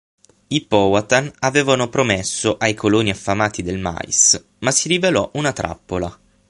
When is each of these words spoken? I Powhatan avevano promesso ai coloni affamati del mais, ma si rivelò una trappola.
I 0.47 0.65
Powhatan 0.65 1.31
avevano 1.41 1.87
promesso 1.87 2.57
ai 2.57 2.73
coloni 2.73 3.11
affamati 3.11 3.61
del 3.61 3.77
mais, 3.77 4.45
ma 4.61 4.71
si 4.71 4.87
rivelò 4.87 5.29
una 5.35 5.53
trappola. 5.53 6.19